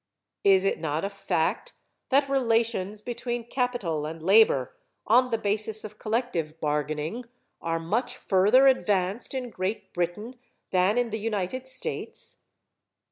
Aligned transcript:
Is 0.43 0.65
it 0.65 0.79
not 0.79 1.05
a 1.05 1.11
fact 1.11 1.73
that 2.09 2.27
relations 2.27 3.01
between 3.01 3.43
capital 3.43 4.07
and 4.07 4.19
labor 4.19 4.75
on 5.05 5.29
the 5.29 5.37
basis 5.37 5.83
of 5.83 5.99
collective 5.99 6.59
bargaining 6.59 7.25
are 7.61 7.77
much 7.79 8.17
further 8.17 8.65
advanced 8.65 9.35
in 9.35 9.51
Great 9.51 9.93
Britain 9.93 10.39
than 10.71 10.97
in 10.97 11.11
the 11.11 11.19
United 11.19 11.67
States? 11.67 12.39